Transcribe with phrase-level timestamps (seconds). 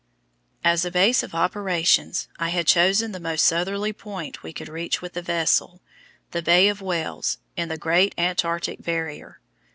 [0.63, 4.99] As a base of operations I had chosen the most southerly point we could reach
[4.99, 5.79] with the vessel
[6.31, 9.39] the Bay of Whales in the great Antarctic Barrier.